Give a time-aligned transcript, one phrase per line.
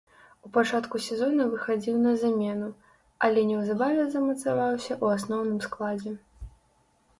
[0.47, 2.69] У пачатку сезона выхадзіў на замену,
[3.29, 6.19] але неўзабаве замацаваўся ў асноўным складзе.